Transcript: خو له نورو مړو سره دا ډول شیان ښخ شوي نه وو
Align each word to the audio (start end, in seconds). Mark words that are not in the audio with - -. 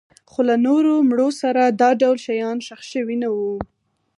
خو 0.31 0.39
له 0.49 0.55
نورو 0.65 0.93
مړو 1.09 1.29
سره 1.41 1.61
دا 1.81 1.89
ډول 2.01 2.17
شیان 2.25 2.57
ښخ 2.67 2.81
شوي 2.93 3.15
نه 3.23 3.29
وو 3.35 3.55